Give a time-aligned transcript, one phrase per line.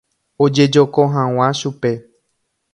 [0.43, 1.91] Ojejoko hag̃ua chupe.